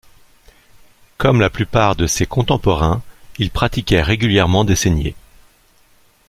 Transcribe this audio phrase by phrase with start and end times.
[1.19, 3.03] Comme la plupart de ses contemporains,
[3.37, 5.15] il pratiquait régulièrement des saignées.